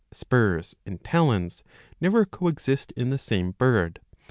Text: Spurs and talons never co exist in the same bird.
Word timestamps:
Spurs 0.11 0.75
and 0.83 1.03
talons 1.03 1.63
never 1.99 2.25
co 2.25 2.47
exist 2.47 2.91
in 2.93 3.11
the 3.11 3.19
same 3.19 3.51
bird. 3.51 3.99